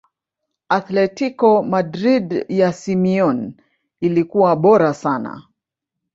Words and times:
athletico 0.69 1.63
madrid 1.63 2.45
ya 2.49 2.73
simeone 2.73 3.53
ilikuwa 4.01 4.55
bora 4.55 4.93
sana 4.93 5.43